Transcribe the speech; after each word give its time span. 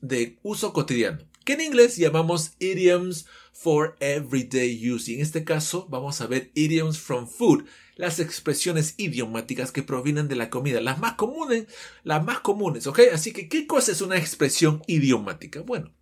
de 0.00 0.38
uso 0.42 0.72
cotidiano, 0.72 1.18
que 1.44 1.54
en 1.54 1.62
inglés 1.62 1.96
llamamos 1.96 2.52
idioms 2.58 3.26
for 3.52 3.96
everyday 4.00 4.90
use. 4.90 5.10
Y 5.10 5.14
en 5.16 5.22
este 5.22 5.44
caso 5.44 5.86
vamos 5.88 6.20
a 6.20 6.26
ver 6.26 6.50
idioms 6.54 6.98
from 6.98 7.26
food, 7.26 7.64
las 7.98 8.20
expresiones 8.20 8.94
idiomáticas 8.96 9.70
que 9.70 9.82
provienen 9.82 10.28
de 10.28 10.36
la 10.36 10.48
comida, 10.48 10.80
las 10.80 10.98
más 10.98 11.14
comunes, 11.14 11.66
las 12.04 12.24
más 12.24 12.40
comunes, 12.40 12.86
¿ok? 12.86 13.00
Así 13.12 13.32
que, 13.32 13.50
¿qué 13.50 13.66
cosa 13.66 13.92
es 13.92 14.00
una 14.00 14.16
expresión 14.16 14.82
idiomática? 14.86 15.60
Bueno, 15.60 15.92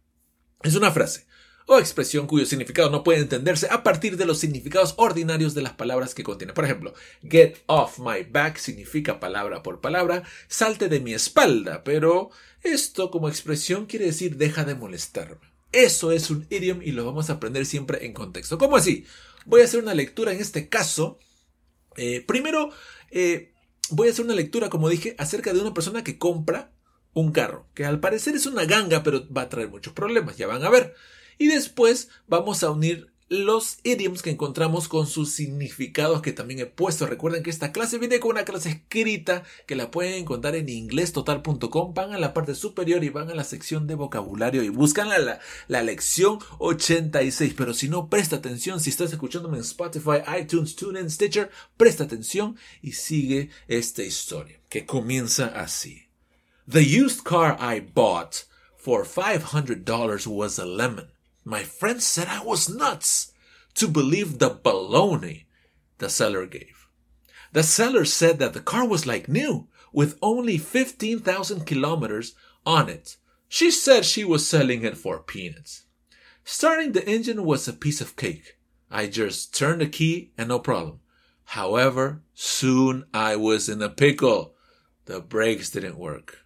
es 0.63 0.77
una 0.77 0.93
frase 0.93 1.27
o 1.67 1.79
expresión 1.79 2.27
cuyo 2.27 2.47
significado 2.47 2.91
no 2.91 3.03
puede 3.03 3.21
entenderse 3.21 3.67
a 3.71 3.83
partir 3.83 4.17
de 4.17 4.25
los 4.25 4.39
significados 4.39 4.95
ordinarios 4.99 5.55
de 5.55 5.63
las 5.63 5.73
palabras 5.73 6.15
que 6.15 6.23
contiene. 6.23 6.53
Por 6.53 6.65
ejemplo, 6.65 6.95
get 7.29 7.57
off 7.67 7.99
my 7.99 8.23
back 8.31 8.57
significa 8.57 9.19
palabra 9.19 9.63
por 9.63 9.81
palabra, 9.81 10.23
salte 10.47 10.89
de 10.89 11.01
mi 11.01 11.13
espalda, 11.13 11.83
pero 11.83 12.31
esto 12.63 13.11
como 13.11 13.29
expresión 13.29 13.87
quiere 13.87 14.07
decir 14.07 14.37
deja 14.37 14.65
de 14.65 14.77
molestarme. 14.77 15.57
Eso 15.73 16.13
es 16.13 16.31
un 16.31 16.47
idiom 16.51 16.83
y 16.83 16.93
lo 16.93 17.05
vamos 17.05 17.29
a 17.29 17.35
aprender 17.35 17.67
siempre 17.67 18.07
en 18.07 18.13
contexto. 18.13 18.59
¿Cómo 18.59 18.77
así? 18.77 19.05
Voy 19.45 19.61
a 19.61 19.65
hacer 19.65 19.83
una 19.83 19.95
lectura 19.95 20.33
en 20.33 20.41
este 20.41 20.69
caso. 20.69 21.19
Eh, 21.97 22.25
primero, 22.27 22.71
eh, 23.11 23.53
voy 23.91 24.09
a 24.09 24.11
hacer 24.11 24.25
una 24.25 24.35
lectura, 24.35 24.69
como 24.69 24.89
dije, 24.89 25.15
acerca 25.19 25.53
de 25.53 25.61
una 25.61 25.75
persona 25.75 26.05
que 26.05 26.19
compra 26.19 26.73
un 27.13 27.33
carro, 27.33 27.67
que 27.75 27.85
al 27.85 28.01
parecer 28.01 28.37
es 28.37 28.47
una 28.47 28.65
ganga, 28.67 29.03
pero 29.03 29.27
va 29.33 29.43
a 29.43 29.49
traer 29.49 29.69
muchos 29.69 29.93
problemas, 29.93 30.37
ya 30.37 30.47
van 30.47 30.65
a 30.65 30.71
ver. 30.71 30.95
Y 31.39 31.49
después 31.49 32.09
vamos 32.27 32.63
a 32.63 32.71
unir 32.71 33.13
los 33.29 33.79
idioms 33.83 34.23
que 34.23 34.31
encontramos 34.31 34.87
con 34.87 35.09
sus 35.09 35.33
significados 35.33 36.23
que 36.23 36.33
también 36.33 36.61
he 36.61 36.67
puesto. 36.67 37.07
Recuerden 37.07 37.43
que 37.43 37.51
esta 37.51 37.73
clase 37.73 37.99
viene 37.99 38.21
con 38.21 38.33
una 38.33 38.45
clase 38.45 38.69
escrita 38.69 39.43
que 39.67 39.75
la 39.75 39.91
pueden 39.91 40.15
encontrar 40.15 40.55
en 40.55 40.69
inglestotal.com. 40.69 41.95
Van 41.95 42.13
a 42.13 42.19
la 42.19 42.33
parte 42.33 42.55
superior 42.55 43.03
y 43.03 43.09
van 43.09 43.31
a 43.31 43.35
la 43.35 43.43
sección 43.43 43.87
de 43.89 43.97
vocabulario 43.97 44.63
y 44.63 44.69
buscan 44.69 45.09
la, 45.09 45.41
la, 45.67 45.83
lección 45.83 46.39
86. 46.59 47.55
Pero 47.57 47.75
si 47.75 47.89
no, 47.89 48.09
presta 48.09 48.37
atención. 48.37 48.79
Si 48.79 48.91
estás 48.91 49.13
escuchándome 49.13 49.57
en 49.57 49.65
Spotify, 49.65 50.23
iTunes, 50.41 50.77
TuneIn, 50.77 51.11
Stitcher, 51.11 51.51
presta 51.77 52.05
atención 52.05 52.57
y 52.81 52.93
sigue 52.93 53.51
esta 53.67 54.05
historia 54.05 54.61
que 54.69 54.87
comienza 54.87 55.47
así. 55.47 56.07
The 56.69 56.81
used 56.81 57.25
car 57.25 57.57
I 57.61 57.81
bought 57.81 58.45
for 58.77 59.05
$500 59.05 60.27
was 60.27 60.59
a 60.59 60.67
lemon. 60.67 61.16
My 61.49 61.63
friend 61.63 62.03
said 62.03 62.27
I 62.27 62.43
was 62.43 62.69
nuts 62.69 63.31
to 63.77 63.87
believe 63.87 64.41
the 64.41 64.51
baloney 64.51 65.45
the 65.99 66.11
seller 66.11 66.45
gave. 66.45 66.89
The 67.53 67.63
seller 67.63 68.05
said 68.05 68.41
that 68.41 68.53
the 68.53 68.61
car 68.61 68.85
was 68.85 69.07
like 69.07 69.29
new, 69.29 69.69
with 69.93 70.19
only 70.21 70.59
15,000 70.59 71.65
kilometers 71.65 72.35
on 72.67 72.89
it. 72.89 73.17
She 73.49 73.71
said 73.71 74.05
she 74.05 74.25
was 74.25 74.45
selling 74.45 74.83
it 74.83 74.97
for 74.97 75.21
peanuts. 75.21 75.85
Starting 76.43 76.91
the 76.91 77.09
engine 77.09 77.45
was 77.45 77.69
a 77.69 77.73
piece 77.73 78.01
of 78.01 78.17
cake. 78.17 78.59
I 78.91 79.07
just 79.07 79.57
turned 79.57 79.83
the 79.83 79.87
key 79.87 80.33
and 80.37 80.49
no 80.49 80.59
problem. 80.59 80.99
However, 81.45 82.23
soon 82.35 83.05
I 83.15 83.37
was 83.37 83.69
in 83.69 83.81
a 83.81 83.89
pickle. 83.89 84.57
The 85.05 85.21
brakes 85.21 85.71
didn't 85.71 85.97
work. 85.97 86.39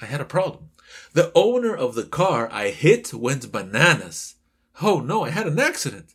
I 0.00 0.06
had 0.06 0.20
a 0.20 0.24
problem. 0.24 0.70
The 1.12 1.32
owner 1.34 1.74
of 1.74 1.94
the 1.94 2.04
car 2.04 2.48
I 2.52 2.68
hit 2.68 3.12
went 3.12 3.52
bananas. 3.52 4.36
Oh 4.80 5.00
no, 5.00 5.24
I 5.24 5.30
had 5.30 5.46
an 5.46 5.58
accident. 5.58 6.14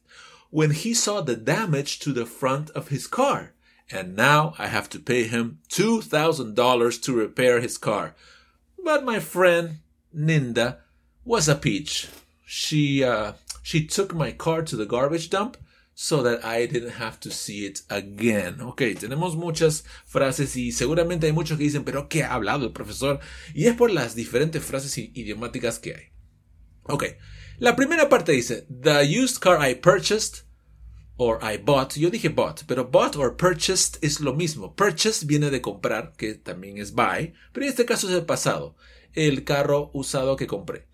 When 0.50 0.72
he 0.72 0.94
saw 0.94 1.22
the 1.22 1.36
damage 1.36 2.00
to 2.00 2.14
the 2.14 2.26
front 2.26 2.70
of 2.72 2.88
his 2.88 3.08
car. 3.08 3.54
And 3.90 4.16
now 4.16 4.54
I 4.58 4.68
have 4.68 4.90
to 4.90 5.00
pay 5.00 5.24
him 5.24 5.60
$2,000 5.70 7.02
to 7.04 7.14
repair 7.14 7.62
his 7.62 7.78
car. 7.78 8.16
But 8.84 9.06
my 9.06 9.20
friend, 9.20 9.80
Ninda, 10.16 10.78
was 11.24 11.48
a 11.48 11.56
peach. 11.56 12.08
She, 12.46 13.04
uh, 13.04 13.34
she 13.64 13.86
took 13.86 14.14
my 14.14 14.32
car 14.32 14.62
to 14.64 14.76
the 14.76 14.86
garbage 14.86 15.30
dump 15.30 15.58
so 16.00 16.22
that 16.22 16.46
I 16.46 16.68
didn't 16.68 17.02
have 17.02 17.20
to 17.22 17.32
see 17.32 17.66
it 17.66 17.82
again. 17.90 18.62
Ok, 18.62 18.84
tenemos 19.00 19.36
muchas 19.36 19.84
frases 20.06 20.56
y 20.56 20.72
seguramente 20.72 21.26
hay 21.26 21.34
muchos 21.34 21.58
que 21.58 21.64
dicen, 21.64 21.84
pero 21.84 22.08
¿qué 22.08 22.24
ha 22.24 22.36
hablado 22.36 22.66
el 22.66 22.72
profesor? 22.72 23.20
Y 23.56 23.66
es 23.66 23.76
por 23.76 23.90
las 23.90 24.14
diferentes 24.14 24.64
frases 24.64 24.96
idiomáticas 24.96 25.80
que 25.80 25.96
hay. 25.96 26.04
Ok, 26.84 27.04
la 27.58 27.76
primera 27.76 28.10
parte 28.10 28.34
dice, 28.34 28.68
The 28.70 29.06
used 29.06 29.40
car 29.40 29.60
I 29.68 29.74
purchased 29.74 30.46
or 31.16 31.40
I 31.42 31.58
bought. 31.58 31.96
Yo 31.96 32.12
dije 32.12 32.30
bought, 32.30 32.62
pero 32.68 32.86
bought 32.86 33.16
or 33.16 33.36
purchased 33.36 33.98
es 34.04 34.20
lo 34.20 34.36
mismo. 34.36 34.76
Purchase 34.76 35.26
viene 35.26 35.50
de 35.50 35.62
comprar, 35.62 36.14
que 36.16 36.36
también 36.36 36.78
es 36.78 36.94
buy, 36.94 37.34
pero 37.52 37.66
en 37.66 37.72
este 37.72 37.86
caso 37.86 38.08
es 38.08 38.14
el 38.14 38.26
pasado. 38.28 38.76
El 39.14 39.44
carro 39.44 39.90
usado 39.96 40.36
que 40.36 40.46
compré. 40.46 40.86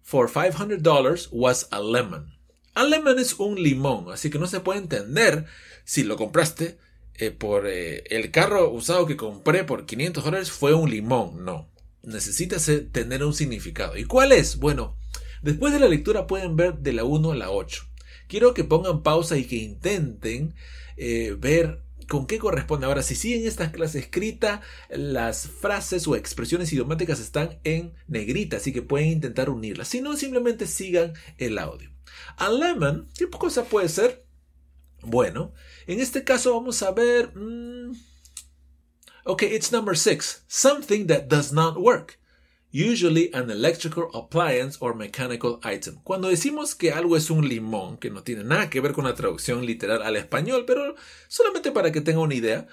For 0.00 0.30
$500 0.30 1.28
was 1.32 1.66
a 1.72 1.80
lemon. 1.80 2.37
Lemon 2.84 3.18
es 3.18 3.34
un 3.34 3.62
limón, 3.62 4.12
así 4.12 4.30
que 4.30 4.38
no 4.38 4.46
se 4.46 4.60
puede 4.60 4.80
entender 4.80 5.46
si 5.84 6.04
lo 6.04 6.16
compraste 6.16 6.78
eh, 7.14 7.30
por 7.30 7.66
eh, 7.66 8.04
el 8.10 8.30
carro 8.30 8.70
usado 8.70 9.06
que 9.06 9.16
compré 9.16 9.64
por 9.64 9.86
500 9.86 10.24
dólares 10.24 10.50
fue 10.50 10.74
un 10.74 10.90
limón. 10.90 11.44
No, 11.44 11.68
necesitas 12.02 12.70
tener 12.92 13.24
un 13.24 13.34
significado. 13.34 13.96
¿Y 13.96 14.04
cuál 14.04 14.32
es? 14.32 14.58
Bueno, 14.58 14.96
después 15.42 15.72
de 15.72 15.80
la 15.80 15.88
lectura 15.88 16.26
pueden 16.26 16.56
ver 16.56 16.78
de 16.78 16.92
la 16.92 17.04
1 17.04 17.32
a 17.32 17.36
la 17.36 17.50
8. 17.50 17.84
Quiero 18.28 18.54
que 18.54 18.64
pongan 18.64 19.02
pausa 19.02 19.36
y 19.38 19.44
que 19.44 19.56
intenten 19.56 20.54
eh, 20.96 21.34
ver 21.38 21.82
con 22.08 22.26
qué 22.26 22.38
corresponde. 22.38 22.86
Ahora, 22.86 23.02
si 23.02 23.14
siguen 23.14 23.46
esta 23.46 23.70
clase 23.72 23.98
escrita, 23.98 24.60
las 24.90 25.46
frases 25.46 26.06
o 26.08 26.16
expresiones 26.16 26.72
idiomáticas 26.72 27.20
están 27.20 27.58
en 27.64 27.94
negrita, 28.06 28.56
así 28.56 28.72
que 28.72 28.82
pueden 28.82 29.08
intentar 29.08 29.50
unirlas. 29.50 29.88
Si 29.88 30.00
no, 30.00 30.16
simplemente 30.16 30.66
sigan 30.66 31.12
el 31.36 31.58
audio. 31.58 31.90
A 32.36 32.48
lemon, 32.48 33.08
¿qué 33.16 33.28
cosa 33.28 33.64
puede 33.64 33.88
ser? 33.88 34.24
Bueno, 35.02 35.52
en 35.86 36.00
este 36.00 36.24
caso 36.24 36.54
vamos 36.54 36.82
a 36.82 36.90
ver... 36.90 37.32
Mmm, 37.34 37.92
ok, 39.24 39.42
it's 39.42 39.72
number 39.72 39.96
six. 39.96 40.44
Something 40.48 41.06
that 41.06 41.28
does 41.28 41.52
not 41.52 41.76
work. 41.76 42.18
Usually 42.72 43.30
an 43.32 43.50
electrical 43.50 44.10
appliance 44.12 44.76
or 44.80 44.94
mechanical 44.94 45.58
item. 45.64 46.00
Cuando 46.04 46.28
decimos 46.28 46.74
que 46.74 46.92
algo 46.92 47.16
es 47.16 47.30
un 47.30 47.48
limón, 47.48 47.96
que 47.96 48.10
no 48.10 48.22
tiene 48.22 48.44
nada 48.44 48.68
que 48.68 48.80
ver 48.80 48.92
con 48.92 49.04
la 49.04 49.14
traducción 49.14 49.64
literal 49.64 50.02
al 50.02 50.16
español, 50.16 50.64
pero 50.66 50.94
solamente 51.28 51.72
para 51.72 51.92
que 51.92 52.02
tenga 52.02 52.20
una 52.20 52.34
idea, 52.34 52.66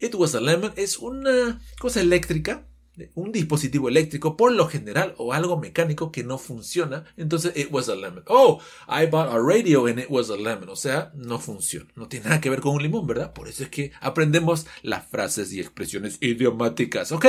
it 0.00 0.14
was 0.14 0.34
a 0.34 0.40
lemon 0.40 0.72
es 0.76 0.98
una 0.98 1.60
cosa 1.78 2.00
eléctrica 2.00 2.66
un 3.14 3.32
dispositivo 3.32 3.88
eléctrico 3.88 4.36
por 4.36 4.52
lo 4.52 4.68
general 4.68 5.14
o 5.18 5.32
algo 5.32 5.58
mecánico 5.58 6.10
que 6.12 6.24
no 6.24 6.38
funciona, 6.38 7.04
entonces 7.16 7.56
it 7.56 7.68
was 7.70 7.88
a 7.88 7.94
lemon. 7.94 8.24
Oh, 8.26 8.60
I 8.88 9.06
bought 9.06 9.32
a 9.32 9.38
radio 9.38 9.86
and 9.86 9.98
it 9.98 10.10
was 10.10 10.30
a 10.30 10.36
lemon. 10.36 10.68
O 10.68 10.76
sea, 10.76 11.12
no 11.14 11.38
funciona. 11.38 11.90
No 11.94 12.08
tiene 12.08 12.26
nada 12.26 12.40
que 12.40 12.50
ver 12.50 12.60
con 12.60 12.74
un 12.74 12.82
limón, 12.82 13.06
¿verdad? 13.06 13.32
Por 13.32 13.48
eso 13.48 13.62
es 13.62 13.70
que 13.70 13.92
aprendemos 14.00 14.66
las 14.82 15.06
frases 15.06 15.52
y 15.52 15.60
expresiones 15.60 16.18
idiomáticas. 16.20 17.12
Ok. 17.12 17.26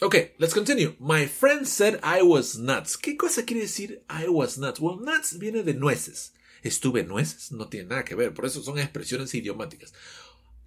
Okay, 0.00 0.32
let's 0.38 0.54
continue. 0.54 0.96
My 0.98 1.26
friend 1.26 1.66
said 1.66 2.00
I 2.02 2.22
was 2.22 2.58
nuts. 2.58 2.98
¿Qué 2.98 3.16
cosa 3.16 3.44
quiere 3.44 3.62
decir 3.62 4.04
I 4.10 4.28
was 4.28 4.58
nuts? 4.58 4.80
Well, 4.80 4.98
nuts 5.00 5.38
viene 5.38 5.62
de 5.62 5.74
nueces. 5.74 6.34
Estuve 6.64 7.04
nueces, 7.04 7.52
no 7.52 7.68
tiene 7.68 7.90
nada 7.90 8.04
que 8.04 8.14
ver, 8.14 8.32
por 8.32 8.46
eso 8.46 8.62
son 8.62 8.78
expresiones 8.78 9.34
idiomáticas. 9.34 9.92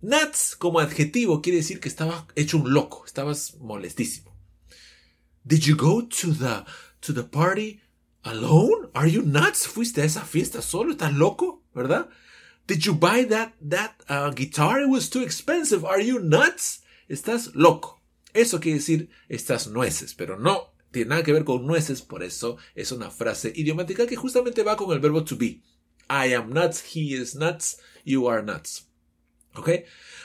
Nuts 0.01 0.55
como 0.55 0.79
adjetivo 0.79 1.41
quiere 1.41 1.57
decir 1.57 1.79
que 1.79 1.89
estabas 1.89 2.25
hecho 2.35 2.57
un 2.57 2.73
loco, 2.73 3.03
estabas 3.05 3.55
molestísimo. 3.59 4.35
Did 5.43 5.61
you 5.61 5.75
go 5.75 6.01
to 6.01 6.33
the 6.33 6.65
to 7.01 7.13
the 7.13 7.23
party 7.23 7.81
alone? 8.23 8.89
Are 8.93 9.09
you 9.09 9.21
nuts? 9.23 9.67
¿Fuiste 9.67 10.01
a 10.01 10.05
esa 10.05 10.21
fiesta 10.21 10.61
solo? 10.61 10.91
¿Estás 10.91 11.13
loco? 11.13 11.63
¿Verdad? 11.73 12.09
Did 12.67 12.79
you 12.81 12.93
buy 12.93 13.25
that 13.25 13.53
that 13.61 13.95
uh, 14.09 14.29
guitar? 14.31 14.81
It 14.81 14.89
was 14.89 15.09
too 15.09 15.23
expensive. 15.23 15.85
Are 15.85 16.01
you 16.01 16.19
nuts? 16.19 16.81
Estás 17.09 17.55
loco. 17.55 18.01
Eso 18.33 18.59
quiere 18.59 18.79
decir 18.79 19.09
estás 19.29 19.67
nueces, 19.67 20.13
pero 20.13 20.37
no 20.37 20.73
tiene 20.91 21.09
nada 21.09 21.23
que 21.23 21.33
ver 21.33 21.43
con 21.43 21.65
nueces, 21.65 22.01
por 22.01 22.23
eso 22.23 22.57
es 22.75 22.91
una 22.91 23.09
frase 23.09 23.51
idiomática 23.55 24.05
que 24.05 24.15
justamente 24.15 24.63
va 24.63 24.75
con 24.75 24.91
el 24.91 24.99
verbo 24.99 25.23
to 25.23 25.37
be. 25.37 25.61
I 26.09 26.33
am 26.33 26.51
nuts, 26.53 26.95
he 26.95 27.13
is 27.13 27.35
nuts, 27.35 27.77
you 28.05 28.27
are 28.27 28.43
nuts. 28.43 28.86
¿Ok? 29.57 29.69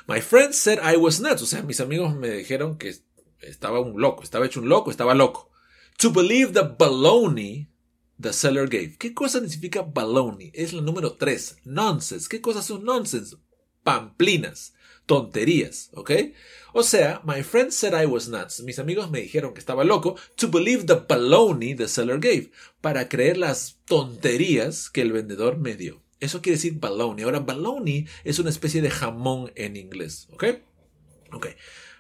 My 0.07 0.21
friends 0.21 0.59
said 0.59 0.79
I 0.83 0.97
was 0.97 1.21
nuts. 1.21 1.43
O 1.43 1.47
sea, 1.47 1.63
mis 1.63 1.81
amigos 1.81 2.15
me 2.15 2.31
dijeron 2.31 2.77
que 2.77 2.95
estaba 3.41 3.81
un 3.81 4.01
loco, 4.01 4.23
estaba 4.23 4.47
hecho 4.47 4.61
un 4.61 4.69
loco, 4.69 4.91
estaba 4.91 5.15
loco. 5.15 5.51
To 5.99 6.11
believe 6.11 6.53
the 6.53 6.63
baloney 6.79 7.69
the 8.21 8.33
seller 8.33 8.69
gave. 8.69 8.97
¿Qué 8.99 9.15
cosa 9.15 9.41
significa 9.41 9.83
baloney? 9.83 10.51
Es 10.55 10.73
la 10.73 10.83
número 10.83 11.15
3. 11.15 11.59
Nonsense. 11.65 12.29
¿Qué 12.29 12.41
cosas 12.41 12.67
son 12.67 12.85
nonsense? 12.85 13.37
Pamplinas. 13.83 14.75
Tonterías. 15.07 15.91
¿Ok? 15.95 16.13
O 16.73 16.83
sea, 16.83 17.21
my 17.25 17.43
friend 17.43 17.71
said 17.73 18.01
I 18.01 18.07
was 18.07 18.29
nuts. 18.29 18.63
Mis 18.63 18.79
amigos 18.79 19.11
me 19.11 19.21
dijeron 19.21 19.53
que 19.53 19.61
estaba 19.61 19.85
loco. 19.85 20.17
To 20.37 20.49
believe 20.49 20.85
the 20.87 21.05
baloney 21.09 21.75
the 21.75 21.89
seller 21.89 22.19
gave. 22.19 22.51
Para 22.81 23.09
creer 23.09 23.37
las 23.37 23.79
tonterías 23.87 24.89
que 24.91 25.03
el 25.03 25.13
vendedor 25.13 25.59
me 25.59 25.75
dio. 25.75 26.03
Eso 26.23 26.41
quiere 26.41 26.57
decir 26.57 26.75
baloney. 26.79 27.25
Ahora, 27.25 27.41
baloney 27.41 28.07
es 28.23 28.39
una 28.39 28.51
especie 28.51 28.81
de 28.81 28.91
jamón 28.91 29.51
en 29.57 29.77
inglés. 29.77 30.29
¿Ok? 30.31 30.45
Ok. 31.33 31.49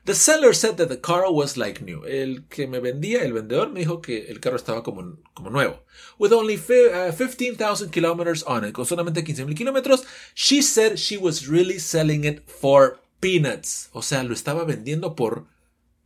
The 0.04 0.14
seller 0.14 0.54
said 0.54 0.76
that 0.76 0.88
the 0.88 1.00
car 1.00 1.24
was 1.28 1.56
like 1.56 1.84
new. 1.84 2.04
El 2.04 2.44
que 2.48 2.69
me 2.69 2.78
vendía, 2.78 3.22
el 3.24 3.32
vendedor, 3.32 3.70
me 3.70 3.80
dijo 3.80 4.00
que 4.00 4.26
el 4.28 4.38
carro 4.38 4.56
estaba 4.56 4.84
como, 4.84 5.19
como 5.34 5.50
nuevo. 5.50 5.82
With 6.20 6.32
only 6.32 6.56
15,000 6.56 7.88
uh, 7.88 7.90
kilometers 7.90 8.44
on 8.44 8.64
it, 8.64 8.72
con 8.72 8.86
solamente 8.86 9.24
15,000 9.24 9.56
kilómetros, 9.56 10.04
she 10.34 10.62
said 10.62 10.98
she 10.98 11.16
was 11.16 11.48
really 11.48 11.80
selling 11.80 12.24
it 12.24 12.48
for 12.48 13.00
peanuts. 13.19 13.88
O 13.92 14.02
sea, 14.02 14.22
lo 14.22 14.34
estaba 14.34 14.64
vendiendo 14.64 15.16
por, 15.16 15.46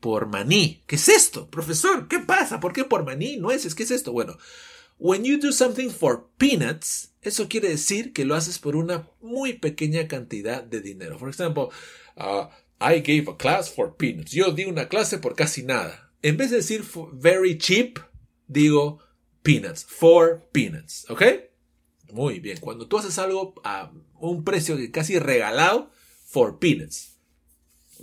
por 0.00 0.26
maní. 0.26 0.82
¿Qué 0.86 0.96
es 0.96 1.10
esto? 1.10 1.50
Profesor, 1.50 2.08
¿qué 2.08 2.20
pasa? 2.20 2.60
¿Por 2.60 2.72
qué 2.72 2.84
por 2.84 3.04
maní? 3.04 3.36
Nueces, 3.36 3.74
¿qué 3.74 3.82
es 3.82 3.90
esto? 3.90 4.12
Bueno, 4.12 4.38
when 4.98 5.24
you 5.24 5.38
do 5.38 5.52
something 5.52 5.90
for 5.90 6.26
peanuts, 6.38 7.12
eso 7.22 7.48
quiere 7.48 7.68
decir 7.68 8.12
que 8.12 8.24
lo 8.24 8.34
haces 8.34 8.58
por 8.58 8.76
una 8.76 9.08
muy 9.20 9.54
pequeña 9.54 10.08
cantidad 10.08 10.62
de 10.62 10.80
dinero. 10.80 11.18
Por 11.18 11.30
ejemplo, 11.30 11.70
uh, 12.16 12.46
I 12.80 13.00
gave 13.00 13.28
a 13.28 13.36
class 13.36 13.70
for 13.70 13.96
peanuts. 13.96 14.32
Yo 14.32 14.52
di 14.52 14.64
una 14.64 14.88
clase 14.88 15.18
por 15.18 15.34
casi 15.34 15.62
nada. 15.62 16.12
En 16.22 16.36
vez 16.36 16.50
de 16.50 16.56
decir 16.56 16.84
very 17.12 17.58
cheap, 17.58 17.98
digo 18.46 19.00
peanuts. 19.42 19.84
For 19.84 20.48
peanuts. 20.52 21.06
¿Ok? 21.10 21.22
Muy 22.12 22.40
bien. 22.40 22.58
Cuando 22.58 22.86
tú 22.86 22.98
haces 22.98 23.18
algo 23.18 23.54
a 23.64 23.92
un 24.18 24.44
precio 24.44 24.76
casi 24.92 25.18
regalado, 25.18 25.90
for 26.24 26.58
peanuts. 26.58 27.16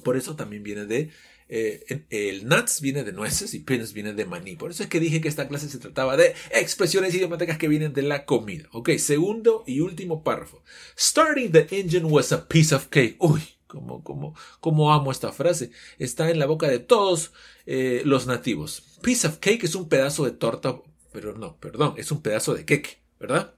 Por 0.04 0.18
eso 0.18 0.36
también 0.36 0.63
viene 0.63 0.86
de 0.86 1.12
eh, 1.55 2.05
el 2.09 2.47
nuts 2.47 2.81
viene 2.81 3.03
de 3.03 3.11
nueces 3.11 3.53
y 3.53 3.59
peanuts 3.59 3.94
viene 3.94 4.13
de 4.13 4.25
maní. 4.25 4.55
Por 4.55 4.71
eso 4.71 4.81
es 4.81 4.89
que 4.89 5.00
dije 5.00 5.21
que 5.21 5.27
esta 5.27 5.47
clase 5.47 5.69
se 5.69 5.77
trataba 5.77 6.17
de 6.17 6.33
expresiones 6.50 7.13
idiomáticas 7.13 7.59
que 7.59 7.67
vienen 7.67 7.94
de 7.94 8.01
la 8.01 8.25
comida. 8.25 8.67
Ok, 8.71 8.89
segundo 8.97 9.63
y 9.67 9.79
último 9.81 10.23
párrafo. 10.23 10.63
Starting 10.97 11.51
the 11.51 11.67
engine 11.69 12.07
was 12.07 12.31
a 12.31 12.47
piece 12.47 12.73
of 12.73 12.88
cake. 12.88 13.17
Uy, 13.19 13.39
como, 13.67 14.03
como, 14.03 14.33
como 14.59 14.91
amo 14.91 15.11
esta 15.11 15.31
frase. 15.31 15.69
Está 16.00 16.31
en 16.31 16.39
la 16.39 16.47
boca 16.47 16.67
de 16.67 16.79
todos 16.79 17.33
eh, 17.67 18.01
los 18.03 18.25
nativos. 18.25 18.97
Piece 19.03 19.27
of 19.27 19.38
cake 19.38 19.63
es 19.63 19.75
un 19.75 19.88
pedazo 19.88 20.25
de 20.25 20.31
torta, 20.31 20.81
pero 21.11 21.38
no, 21.38 21.57
perdón, 21.57 21.94
es 21.97 22.11
un 22.11 22.23
pedazo 22.23 22.55
de 22.55 22.65
cake, 22.65 23.00
¿verdad? 23.19 23.53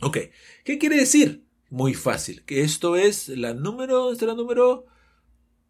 Ok, 0.00 0.16
¿qué 0.64 0.78
quiere 0.78 0.96
decir? 0.96 1.44
Muy 1.68 1.92
fácil, 1.92 2.42
que 2.46 2.62
esto 2.62 2.96
es 2.96 3.28
la 3.28 3.52
número, 3.52 3.98
¿dónde 3.98 4.14
está 4.14 4.24
la 4.24 4.34
número? 4.34 4.86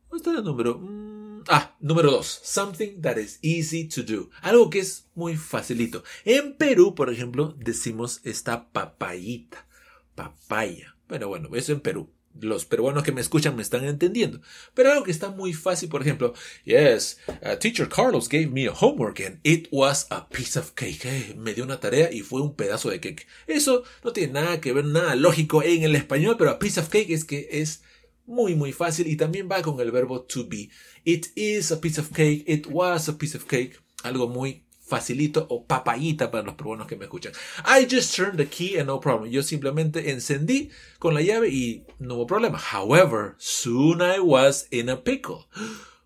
¿Dónde 0.08 0.19
está 0.19 0.32
la 0.32 0.43
número? 0.43 0.78
Mm, 0.78 1.18
Ah, 1.50 1.75
número 1.81 2.11
dos. 2.11 2.41
Something 2.45 3.00
that 3.00 3.17
is 3.17 3.39
easy 3.41 3.89
to 3.89 4.03
do. 4.03 4.29
Algo 4.43 4.69
que 4.69 4.81
es 4.81 5.06
muy 5.15 5.35
facilito. 5.37 6.05
En 6.27 6.55
Perú, 6.55 6.95
por 6.95 7.11
ejemplo, 7.11 7.55
decimos 7.59 8.21
esta 8.25 8.69
papayita. 8.71 9.67
Papaya. 10.15 10.95
Bueno, 11.09 11.29
bueno, 11.29 11.49
eso 11.55 11.73
en 11.73 11.81
Perú. 11.81 12.11
Los 12.39 12.67
peruanos 12.67 13.03
que 13.03 13.12
me 13.12 13.23
escuchan 13.23 13.56
me 13.56 13.62
están 13.62 13.87
entendiendo. 13.87 14.43
Pero 14.75 14.93
algo 14.93 15.05
que 15.05 15.11
está 15.11 15.31
muy 15.31 15.55
fácil, 15.55 15.89
por 15.89 16.03
ejemplo, 16.03 16.35
yes, 16.65 17.19
teacher 17.61 17.89
Carlos 17.89 18.29
gave 18.29 18.49
me 18.49 18.67
a 18.67 18.73
homework 18.73 19.19
and 19.21 19.41
it 19.43 19.69
was 19.73 20.06
a 20.11 20.29
piece 20.29 20.59
of 20.59 20.73
cake. 20.75 21.06
Eh, 21.06 21.35
me 21.39 21.55
dio 21.55 21.65
una 21.65 21.81
tarea 21.81 22.12
y 22.12 22.21
fue 22.21 22.43
un 22.43 22.55
pedazo 22.55 22.91
de 22.91 23.01
cake. 23.01 23.27
Eso 23.47 23.85
no 24.05 24.12
tiene 24.12 24.35
nada 24.35 24.61
que 24.61 24.75
ver, 24.75 24.85
nada 24.85 25.17
lógico 25.17 25.62
en 25.62 25.83
el 25.83 25.97
español, 25.97 26.37
pero 26.39 26.51
a 26.51 26.59
piece 26.59 26.79
of 26.79 26.91
cake 26.91 27.11
es 27.11 27.25
que 27.25 27.49
es 27.51 27.83
muy 28.29 28.55
muy 28.55 28.73
fácil 28.73 29.07
y 29.09 29.17
también 29.17 29.49
va 29.51 29.63
con 29.63 29.81
el 29.81 29.91
verbo 29.91 30.23
to 30.23 30.47
be. 30.47 30.69
It 31.05 31.29
is 31.35 31.73
a 31.73 31.81
piece 31.81 32.01
of 32.01 32.13
cake, 32.13 32.45
it 32.47 32.67
was 32.69 33.09
a 33.09 33.19
piece 33.19 33.37
of 33.37 33.47
cake, 33.47 33.81
algo 34.05 34.29
muy 34.29 34.65
facilito 34.89 35.47
o 35.51 35.67
papayita 35.67 36.31
para 36.31 36.45
los 36.45 36.55
peruanos 36.55 36.87
que 36.87 36.97
me 36.97 37.05
escuchan. 37.05 37.33
I 37.65 37.87
just 37.91 38.15
turned 38.15 38.39
the 38.39 38.47
key 38.47 38.79
and 38.79 38.87
no 38.87 39.01
problem. 39.01 39.31
Yo 39.31 39.43
simplemente 39.43 40.11
encendí 40.11 40.71
con 40.99 41.15
la 41.15 41.23
llave 41.23 41.49
y 41.49 41.87
no 41.99 42.15
hubo 42.15 42.27
problema. 42.27 42.59
However, 42.59 43.35
soon 43.39 44.01
I 44.01 44.19
was 44.21 44.67
in 44.71 44.89
a 44.89 45.03
pickle. 45.03 45.47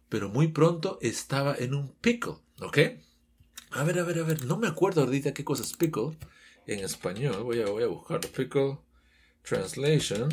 Pero 0.09 0.29
muy 0.29 0.49
pronto 0.49 0.99
estaba 1.01 1.57
en 1.59 1.75
un 1.75 1.95
pickle, 2.01 2.35
¿ok? 2.61 2.79
A 3.71 3.85
ver, 3.85 3.99
a 3.99 4.05
ver, 4.05 4.19
a 4.19 4.23
ver, 4.25 4.45
no 4.45 4.59
me 4.59 4.69
acuerdo 4.69 5.03
ahorita 5.03 5.33
qué 5.33 5.45
cosa 5.45 5.63
es 5.63 5.73
pickle 5.73 6.17
en 6.67 6.81
español. 6.81 7.43
Voy 7.43 7.63
a, 7.63 7.67
voy 7.67 7.85
a 7.85 7.87
buscar 7.87 8.21
pickle 8.21 8.79
translation. 9.43 10.29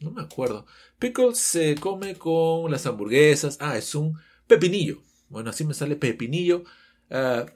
No 0.00 0.10
me 0.10 0.22
acuerdo. 0.22 0.66
Pickle 0.98 1.34
se 1.34 1.74
come 1.76 2.16
con 2.16 2.70
las 2.70 2.86
hamburguesas. 2.86 3.58
Ah, 3.60 3.76
es 3.76 3.94
un 3.94 4.18
pepinillo. 4.46 5.02
Bueno, 5.28 5.50
así 5.50 5.64
me 5.64 5.74
sale 5.74 5.96
pepinillo. 5.96 6.64
Ah, 7.10 7.46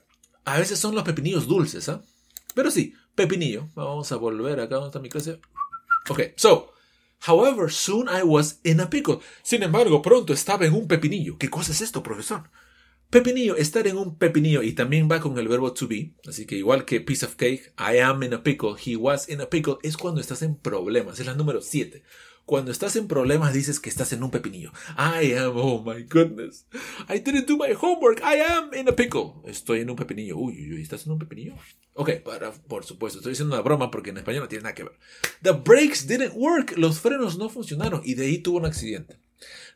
a 0.44 0.58
veces 0.58 0.78
son 0.78 0.94
los 0.94 1.04
pepinillos 1.04 1.46
dulces, 1.46 1.88
¿ah? 1.88 2.02
Pero 2.54 2.70
sí, 2.70 2.94
pepinillo. 3.14 3.68
Vamos 3.74 4.10
a 4.12 4.16
volver 4.16 4.60
acá 4.60 4.76
donde 4.76 4.88
está 4.88 5.00
mi 5.00 5.08
clase. 5.08 5.40
Ok, 6.08 6.20
so. 6.36 6.72
However, 7.24 7.70
soon 7.70 8.08
I 8.08 8.22
was 8.24 8.58
in 8.64 8.80
a 8.80 8.90
pickle. 8.90 9.20
Sin 9.42 9.62
embargo, 9.62 10.02
pronto 10.02 10.32
estaba 10.32 10.66
en 10.66 10.74
un 10.74 10.88
pepinillo. 10.88 11.38
¿Qué 11.38 11.48
cosa 11.48 11.70
es 11.70 11.80
esto, 11.80 12.02
profesor? 12.02 12.50
Pepinillo, 13.12 13.56
estar 13.56 13.86
en 13.86 13.98
un 13.98 14.16
pepinillo 14.16 14.62
y 14.62 14.72
también 14.72 15.06
va 15.06 15.20
con 15.20 15.38
el 15.38 15.46
verbo 15.46 15.74
to 15.74 15.86
be, 15.86 16.14
así 16.26 16.46
que 16.46 16.56
igual 16.56 16.86
que 16.86 17.02
piece 17.02 17.26
of 17.26 17.36
cake, 17.36 17.74
I 17.78 17.98
am 17.98 18.22
in 18.22 18.32
a 18.32 18.42
pickle, 18.42 18.74
he 18.74 18.96
was 18.96 19.28
in 19.28 19.42
a 19.42 19.50
pickle, 19.50 19.76
es 19.82 19.98
cuando 19.98 20.22
estás 20.22 20.40
en 20.40 20.56
problemas, 20.56 21.20
es 21.20 21.26
la 21.26 21.34
número 21.34 21.60
7. 21.60 22.02
Cuando 22.44 22.72
estás 22.72 22.96
en 22.96 23.06
problemas 23.06 23.52
dices 23.52 23.78
que 23.78 23.88
estás 23.88 24.12
en 24.12 24.22
un 24.22 24.30
pepinillo. 24.30 24.72
I 24.98 25.32
am, 25.34 25.52
oh 25.54 25.82
my 25.82 26.02
goodness. 26.02 26.66
I 27.08 27.20
didn't 27.20 27.46
do 27.46 27.56
my 27.56 27.72
homework. 27.72 28.20
I 28.20 28.40
am 28.40 28.74
in 28.74 28.88
a 28.88 28.92
pickle. 28.92 29.34
Estoy 29.46 29.80
en 29.80 29.90
un 29.90 29.96
pepinillo. 29.96 30.36
Uy, 30.36 30.54
uy, 30.54 30.74
uy, 30.74 30.82
¿estás 30.82 31.06
en 31.06 31.12
un 31.12 31.18
pepinillo? 31.18 31.54
Ok, 31.94 32.10
para, 32.24 32.52
por 32.52 32.84
supuesto, 32.84 33.18
estoy 33.18 33.32
diciendo 33.32 33.54
una 33.54 33.62
broma 33.62 33.90
porque 33.90 34.10
en 34.10 34.16
español 34.16 34.42
no 34.42 34.48
tiene 34.48 34.64
nada 34.64 34.74
que 34.74 34.84
ver. 34.84 34.98
The 35.42 35.52
brakes 35.52 36.06
didn't 36.06 36.34
work. 36.34 36.76
Los 36.76 37.00
frenos 37.00 37.38
no 37.38 37.48
funcionaron 37.48 38.02
y 38.04 38.14
de 38.14 38.26
ahí 38.26 38.38
tuvo 38.38 38.58
un 38.58 38.66
accidente. 38.66 39.18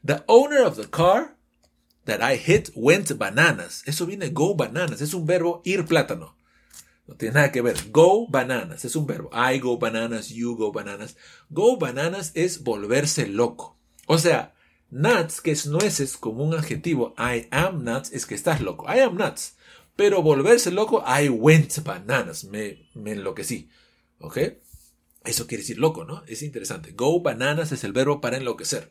The 0.05 0.23
owner 0.27 0.63
of 0.63 0.77
the 0.77 0.89
car 0.89 1.37
that 2.05 2.21
I 2.21 2.37
hit 2.37 2.71
went 2.75 3.17
bananas. 3.17 3.83
Eso 3.87 4.07
viene 4.07 4.31
go 4.31 4.55
bananas. 4.55 5.01
Es 5.01 5.15
un 5.15 5.27
verbo 5.27 5.63
ir 5.65 5.85
plátano. 5.85 6.36
No 7.07 7.15
tiene 7.15 7.35
nada 7.35 7.53
que 7.53 7.63
ver. 7.63 7.91
Go 7.91 8.27
bananas 8.29 8.85
es 8.85 8.97
un 8.97 9.07
verbo. 9.07 9.31
I 9.33 9.59
go 9.59 9.79
bananas, 9.79 10.31
you 10.31 10.57
go 10.57 10.73
bananas. 10.73 11.17
Go 11.51 11.77
bananas 11.79 12.33
es 12.35 12.65
volverse 12.65 13.29
loco. 13.29 13.77
O 14.07 14.19
sea, 14.19 14.55
nuts, 14.91 15.41
que 15.41 15.53
es 15.53 15.67
nueces 15.67 16.17
como 16.17 16.45
un 16.45 16.55
adjetivo, 16.55 17.15
I 17.19 17.47
am 17.51 17.85
nuts, 17.85 18.13
es 18.13 18.27
que 18.27 18.35
estás 18.35 18.61
loco. 18.61 18.87
I 18.93 19.01
am 19.01 19.17
nuts. 19.17 19.57
Pero 19.95 20.23
volverse 20.23 20.71
loco, 20.71 21.03
I 21.07 21.29
went 21.29 21.83
bananas. 21.85 22.45
Me, 22.45 22.89
enloquecí. 22.95 23.69
¿Ok? 24.21 24.39
Eso 25.25 25.47
quiere 25.47 25.63
decir 25.63 25.79
loco, 25.79 26.05
¿no? 26.05 26.23
Es 26.27 26.43
interesante. 26.43 26.93
Go 26.93 27.21
bananas 27.21 27.73
es 27.73 27.85
el 27.85 27.93
verbo 27.93 28.21
para 28.21 28.37
enloquecer. 28.37 28.91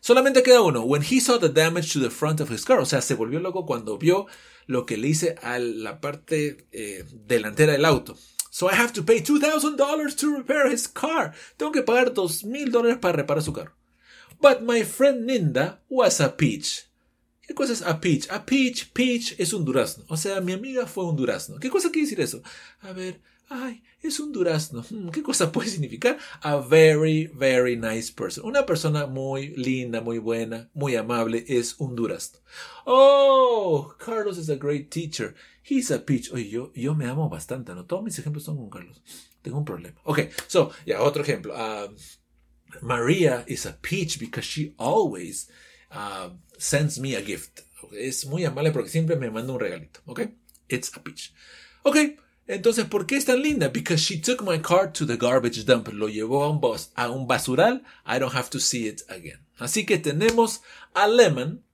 Solamente 0.00 0.42
queda 0.42 0.62
uno. 0.62 0.82
When 0.82 1.02
he 1.02 1.20
saw 1.20 1.38
the 1.38 1.48
damage 1.48 1.92
to 1.92 2.00
the 2.00 2.10
front 2.10 2.40
of 2.40 2.50
his 2.50 2.64
car. 2.64 2.78
O 2.78 2.86
sea, 2.86 3.00
se 3.02 3.14
volvió 3.14 3.40
loco 3.40 3.66
cuando 3.66 3.98
vio 3.98 4.26
lo 4.66 4.84
que 4.84 4.96
le 4.96 5.08
hice 5.08 5.36
a 5.42 5.58
la 5.58 6.00
parte 6.00 6.66
eh, 6.72 7.04
delantera 7.12 7.72
del 7.72 7.84
auto. 7.84 8.16
So 8.50 8.68
I 8.70 8.74
have 8.74 8.92
to 8.94 9.04
pay 9.04 9.20
$2,000 9.20 10.16
to 10.16 10.36
repair 10.36 10.66
his 10.70 10.88
car. 10.88 11.34
Tengo 11.56 11.72
que 11.72 11.82
pagar 11.82 12.14
$2,000 12.14 12.70
dólares 12.70 12.98
para 12.98 13.16
reparar 13.16 13.42
su 13.42 13.52
carro. 13.52 13.72
But 14.40 14.62
my 14.62 14.82
friend 14.82 15.26
Ninda 15.26 15.80
was 15.88 16.20
a 16.20 16.36
peach. 16.36 16.88
¿Qué 17.46 17.54
cosa 17.54 17.72
es 17.72 17.82
a 17.82 18.00
peach? 18.00 18.28
A 18.30 18.44
peach, 18.44 18.92
peach 18.92 19.34
es 19.38 19.52
un 19.52 19.64
durazno. 19.64 20.04
O 20.08 20.16
sea, 20.16 20.40
mi 20.40 20.52
amiga 20.52 20.86
fue 20.86 21.04
un 21.04 21.16
durazno. 21.16 21.58
¿Qué 21.58 21.70
cosa 21.70 21.90
quiere 21.90 22.08
decir 22.08 22.20
eso? 22.20 22.42
A 22.80 22.92
ver, 22.92 23.20
ay, 23.48 23.82
es 24.02 24.20
un 24.20 24.32
durazno. 24.32 24.82
Hmm, 24.82 25.10
¿Qué 25.10 25.22
cosa 25.22 25.52
puede 25.52 25.68
significar? 25.68 26.18
A 26.40 26.56
very, 26.56 27.30
very 27.34 27.76
nice 27.76 28.12
person. 28.12 28.44
Una 28.44 28.66
persona 28.66 29.06
muy 29.06 29.54
linda, 29.56 30.00
muy 30.00 30.18
buena, 30.18 30.70
muy 30.74 30.96
amable 30.96 31.44
es 31.48 31.76
un 31.78 31.94
durazno. 31.94 32.40
Oh, 32.84 33.94
Carlos 33.98 34.38
is 34.38 34.48
a 34.48 34.56
great 34.56 34.90
teacher. 34.90 35.34
He's 35.62 35.90
a 35.90 35.98
peach. 35.98 36.30
Oye, 36.32 36.48
yo, 36.48 36.72
yo 36.74 36.94
me 36.94 37.06
amo 37.06 37.28
bastante, 37.28 37.74
¿no? 37.74 37.84
Todos 37.84 38.04
mis 38.04 38.18
ejemplos 38.18 38.44
son 38.44 38.56
con 38.56 38.70
Carlos. 38.70 39.02
Tengo 39.42 39.58
un 39.58 39.64
problema. 39.64 40.00
Ok, 40.04 40.30
so, 40.46 40.70
ya, 40.84 41.00
otro 41.00 41.22
ejemplo. 41.22 41.54
Um, 41.54 41.96
Maria 42.82 43.44
is 43.46 43.66
a 43.66 43.72
peach 43.80 44.18
because 44.18 44.44
she 44.44 44.74
always 44.78 45.48
uh, 45.92 46.30
sends 46.58 46.98
me 46.98 47.14
a 47.14 47.22
gift. 47.22 47.62
Es 47.92 48.26
muy 48.26 48.44
amable 48.44 48.72
porque 48.72 48.88
siempre 48.88 49.16
me 49.16 49.30
manda 49.30 49.52
un 49.52 49.60
regalito. 49.60 50.00
Ok, 50.06 50.22
it's 50.68 50.90
a 50.96 51.00
peach. 51.00 51.32
Ok, 51.84 51.96
entonces, 52.48 52.84
¿por 52.84 53.06
qué 53.06 53.16
es 53.16 53.24
tan 53.24 53.42
linda? 53.42 53.68
Because 53.68 54.00
she 54.00 54.18
took 54.18 54.42
my 54.42 54.60
car 54.60 54.92
to 54.92 55.04
the 55.04 55.16
garbage 55.16 55.64
dump. 55.64 55.88
Lo 55.92 56.08
llevó 56.08 56.44
a 56.44 56.50
un, 56.50 56.60
bus, 56.60 56.92
a 56.94 57.10
un 57.10 57.26
basural. 57.26 57.82
I 58.06 58.18
don't 58.18 58.34
have 58.34 58.50
to 58.50 58.60
see 58.60 58.86
it 58.86 59.02
again. 59.08 59.40
Así 59.58 59.84
que 59.84 59.98
tenemos 59.98 60.62
a 60.94 61.08
lemon, 61.08 61.64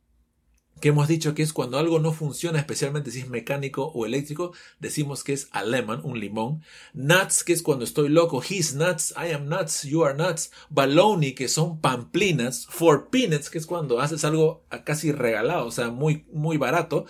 que 0.80 0.88
hemos 0.88 1.08
dicho 1.08 1.34
que 1.34 1.42
es 1.42 1.52
cuando 1.52 1.78
algo 1.78 1.98
no 1.98 2.12
funciona, 2.12 2.58
especialmente 2.58 3.10
si 3.10 3.20
es 3.20 3.28
mecánico 3.28 3.84
o 3.94 4.06
eléctrico, 4.06 4.52
decimos 4.80 5.22
que 5.22 5.34
es 5.34 5.48
a 5.52 5.62
lemon, 5.62 6.00
un 6.04 6.18
limón. 6.18 6.62
Nuts, 6.94 7.44
que 7.44 7.52
es 7.52 7.62
cuando 7.62 7.84
estoy 7.84 8.08
loco. 8.08 8.42
He's 8.42 8.74
nuts, 8.74 9.12
I 9.16 9.32
am 9.32 9.48
nuts, 9.48 9.82
you 9.82 10.04
are 10.04 10.16
nuts. 10.16 10.50
Baloney, 10.70 11.34
que 11.34 11.48
son 11.48 11.80
pamplinas. 11.82 12.66
For 12.70 13.10
peanuts, 13.10 13.50
que 13.50 13.58
es 13.58 13.66
cuando 13.66 14.00
haces 14.00 14.24
algo 14.24 14.64
casi 14.84 15.12
regalado, 15.12 15.66
o 15.66 15.70
sea, 15.70 15.90
muy, 15.90 16.24
muy 16.32 16.56
barato. 16.56 17.04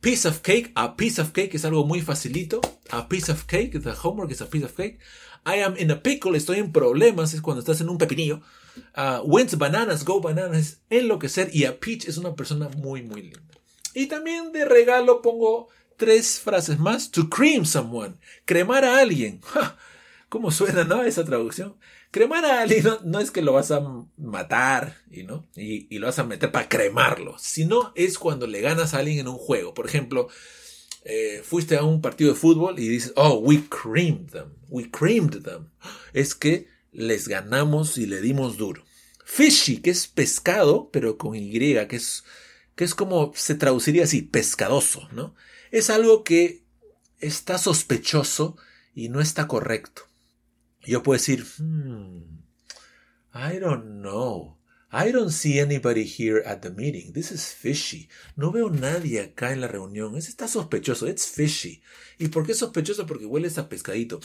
Piece 0.00 0.26
of 0.26 0.40
cake, 0.42 0.72
a 0.76 0.96
piece 0.96 1.20
of 1.20 1.32
cake 1.32 1.54
es 1.54 1.64
algo 1.64 1.84
muy 1.84 2.00
facilito. 2.00 2.60
A 2.90 3.06
piece 3.06 3.30
of 3.30 3.46
cake, 3.46 3.78
the 3.82 3.92
homework 3.92 4.30
is 4.30 4.40
a 4.40 4.46
piece 4.46 4.64
of 4.64 4.74
cake. 4.74 4.98
I 5.44 5.56
am 5.56 5.76
in 5.76 5.90
a 5.90 6.02
pickle, 6.02 6.36
estoy 6.36 6.58
en 6.58 6.72
problemas, 6.72 7.34
es 7.34 7.42
cuando 7.42 7.60
estás 7.60 7.80
en 7.82 7.90
un 7.90 7.98
pepinillo. 7.98 8.40
Uh, 8.96 9.20
went 9.24 9.56
bananas, 9.58 10.04
go 10.04 10.20
bananas, 10.20 10.80
enloquecer. 10.88 11.50
Y 11.52 11.64
a 11.64 11.78
peach 11.78 12.06
es 12.06 12.16
una 12.16 12.34
persona 12.34 12.70
muy, 12.78 13.02
muy 13.02 13.22
linda. 13.22 13.40
Y 13.94 14.06
también 14.06 14.52
de 14.52 14.64
regalo 14.64 15.20
pongo 15.20 15.68
tres 15.98 16.40
frases 16.40 16.78
más. 16.78 17.10
To 17.10 17.28
cream 17.28 17.66
someone, 17.66 18.16
cremar 18.46 18.86
a 18.86 19.00
alguien. 19.00 19.40
¿Cómo 20.30 20.50
suena, 20.50 20.84
no? 20.84 21.02
Esa 21.02 21.24
traducción. 21.24 21.76
Cremar 22.10 22.44
a 22.44 22.62
alguien 22.62 22.84
no, 23.04 23.20
es 23.20 23.30
que 23.30 23.40
lo 23.40 23.52
vas 23.52 23.70
a 23.70 23.80
matar 24.16 24.96
y, 25.10 25.22
¿no? 25.22 25.46
Y, 25.54 25.96
lo 25.98 26.08
vas 26.08 26.18
a 26.18 26.24
meter 26.24 26.50
para 26.50 26.68
cremarlo, 26.68 27.36
sino 27.38 27.92
es 27.94 28.18
cuando 28.18 28.48
le 28.48 28.60
ganas 28.60 28.94
a 28.94 28.98
alguien 28.98 29.20
en 29.20 29.28
un 29.28 29.36
juego. 29.36 29.74
Por 29.74 29.86
ejemplo, 29.86 30.28
eh, 31.04 31.42
fuiste 31.44 31.76
a 31.76 31.84
un 31.84 32.00
partido 32.00 32.32
de 32.32 32.38
fútbol 32.38 32.80
y 32.80 32.88
dices, 32.88 33.12
oh, 33.14 33.38
we 33.38 33.62
creamed 33.68 34.30
them, 34.30 34.54
we 34.68 34.90
creamed 34.90 35.42
them. 35.44 35.70
Es 36.12 36.34
que 36.34 36.68
les 36.92 37.28
ganamos 37.28 37.96
y 37.96 38.06
le 38.06 38.20
dimos 38.20 38.56
duro. 38.56 38.84
Fishy, 39.24 39.80
que 39.80 39.90
es 39.90 40.08
pescado, 40.08 40.90
pero 40.90 41.16
con 41.16 41.36
Y, 41.36 41.48
que 41.50 41.96
es, 41.96 42.24
que 42.74 42.82
es 42.82 42.96
como 42.96 43.32
se 43.36 43.54
traduciría 43.54 44.02
así, 44.02 44.22
pescadoso, 44.22 45.08
¿no? 45.12 45.36
Es 45.70 45.90
algo 45.90 46.24
que 46.24 46.64
está 47.20 47.58
sospechoso 47.58 48.56
y 48.94 49.08
no 49.08 49.20
está 49.20 49.46
correcto. 49.46 50.09
Yo 50.84 51.02
puedo 51.02 51.18
decir, 51.18 51.44
hmm, 51.58 52.40
I 53.34 53.58
don't 53.58 54.00
know. 54.02 54.56
I 54.92 55.12
don't 55.12 55.30
see 55.30 55.60
anybody 55.60 56.04
here 56.04 56.42
at 56.44 56.62
the 56.62 56.70
meeting. 56.70 57.12
This 57.12 57.30
is 57.30 57.54
fishy. 57.54 58.08
No 58.34 58.50
veo 58.50 58.70
nadie 58.70 59.20
acá 59.20 59.52
en 59.52 59.60
la 59.60 59.68
reunión. 59.68 60.16
Ese 60.16 60.30
está 60.30 60.48
sospechoso. 60.48 61.06
It's 61.06 61.28
fishy. 61.28 61.80
¿Y 62.18 62.28
por 62.28 62.44
qué 62.44 62.54
sospechoso? 62.54 63.06
Porque 63.06 63.24
huele 63.24 63.48
a 63.56 63.68
pescadito. 63.68 64.20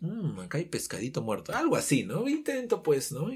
Hmm, 0.00 0.40
acá 0.40 0.58
hay 0.58 0.66
pescadito 0.66 1.22
muerto. 1.22 1.54
Algo 1.54 1.74
así, 1.76 2.04
¿no? 2.04 2.28
Intento, 2.28 2.82
pues, 2.82 3.12
¿no? 3.12 3.30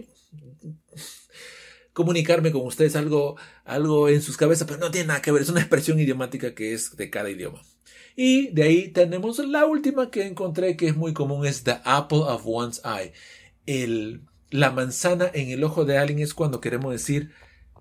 Comunicarme 1.94 2.52
con 2.52 2.66
ustedes 2.66 2.96
algo, 2.96 3.36
algo 3.64 4.10
en 4.10 4.20
sus 4.20 4.36
cabezas, 4.36 4.66
pero 4.66 4.80
no 4.80 4.90
tiene 4.90 5.08
nada 5.08 5.22
que 5.22 5.32
ver. 5.32 5.40
Es 5.40 5.48
una 5.48 5.60
expresión 5.60 5.98
idiomática 5.98 6.54
que 6.54 6.74
es 6.74 6.96
de 6.96 7.08
cada 7.08 7.30
idioma. 7.30 7.62
Y 8.16 8.48
de 8.50 8.62
ahí 8.62 8.88
tenemos 8.88 9.38
la 9.38 9.66
última 9.66 10.10
que 10.10 10.26
encontré 10.26 10.76
que 10.76 10.88
es 10.88 10.96
muy 10.96 11.12
común, 11.12 11.46
es 11.46 11.64
the 11.64 11.78
apple 11.84 12.18
of 12.18 12.42
one's 12.46 12.80
eye. 12.84 13.12
El, 13.66 14.22
la 14.50 14.70
manzana 14.70 15.30
en 15.32 15.50
el 15.50 15.64
ojo 15.64 15.84
de 15.84 15.98
alguien 15.98 16.20
es 16.20 16.34
cuando 16.34 16.60
queremos 16.60 16.92
decir 16.92 17.32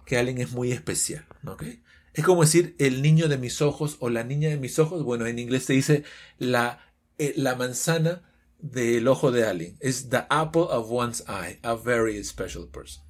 que 0.05 0.17
alguien 0.17 0.39
es 0.39 0.51
muy 0.51 0.71
especial. 0.71 1.25
Es 2.13 2.23
como 2.23 2.41
decir 2.41 2.75
el 2.79 3.01
niño 3.01 3.27
de 3.27 3.37
mis 3.37 3.61
ojos 3.61 3.97
o 3.99 4.09
la 4.09 4.23
niña 4.23 4.49
de 4.49 4.57
mis 4.57 4.79
ojos. 4.79 5.03
Bueno, 5.03 5.25
en 5.25 5.39
inglés 5.39 5.65
se 5.65 5.73
dice 5.73 6.03
la, 6.39 6.79
eh, 7.17 7.33
la 7.35 7.55
manzana 7.55 8.23
del 8.59 9.07
ojo 9.07 9.31
de 9.31 9.45
alguien. 9.45 9.77
Es 9.81 10.09
the 10.09 10.23
apple 10.29 10.63
of 10.69 10.89
one's 10.89 11.23
eye, 11.27 11.59
a 11.61 11.75
very 11.75 12.23
special 12.23 12.67
person. 12.67 13.03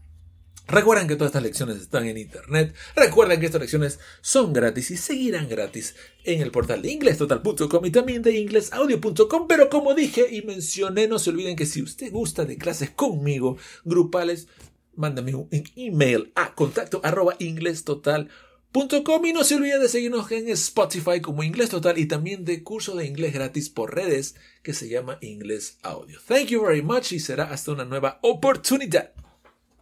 Recuerden 0.67 1.07
que 1.07 1.15
todas 1.15 1.29
estas 1.29 1.43
lecciones 1.43 1.77
están 1.77 2.05
en 2.05 2.17
internet. 2.17 2.73
Recuerden 2.95 3.39
que 3.39 3.47
estas 3.47 3.61
lecciones 3.61 3.99
son 4.21 4.53
gratis 4.53 4.91
y 4.91 4.97
seguirán 4.97 5.49
gratis 5.49 5.95
en 6.23 6.41
el 6.41 6.51
portal 6.51 6.81
de 6.81 6.91
inglestotal.com 6.91 7.85
y 7.85 7.91
también 7.91 8.21
de 8.21 8.39
inglesaudio.com. 8.39 9.47
Pero 9.47 9.69
como 9.69 9.93
dije 9.93 10.25
y 10.31 10.41
mencioné, 10.43 11.07
no 11.07 11.19
se 11.19 11.31
olviden 11.31 11.57
que 11.57 11.65
si 11.65 11.81
usted 11.81 12.11
gusta 12.11 12.45
de 12.45 12.57
clases 12.57 12.91
conmigo, 12.91 13.57
grupales, 13.83 14.47
mándame 14.95 15.35
un 15.35 15.49
email 15.75 16.31
a 16.35 16.55
contacto 16.55 17.01
arroba 17.03 17.35
inglestotal.com 17.39 19.25
y 19.25 19.33
no 19.33 19.43
se 19.43 19.55
olviden 19.55 19.81
de 19.81 19.89
seguirnos 19.89 20.31
en 20.31 20.47
Spotify 20.49 21.19
como 21.19 21.43
Inglés 21.43 21.71
Total 21.71 21.97
y 21.97 22.05
también 22.05 22.45
de 22.45 22.63
curso 22.63 22.95
de 22.95 23.05
inglés 23.05 23.33
gratis 23.33 23.69
por 23.69 23.93
redes 23.93 24.35
que 24.61 24.73
se 24.73 24.87
llama 24.87 25.17
Inglés 25.19 25.77
Audio. 25.81 26.19
Thank 26.25 26.47
you 26.47 26.63
very 26.63 26.81
much 26.81 27.11
y 27.11 27.19
será 27.19 27.51
hasta 27.51 27.73
una 27.73 27.83
nueva 27.83 28.19
oportunidad. 28.21 29.11